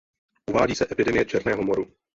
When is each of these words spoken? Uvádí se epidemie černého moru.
Uvádí 0.49 0.75
se 0.75 0.85
epidemie 0.91 1.25
černého 1.25 1.63
moru. 1.63 1.85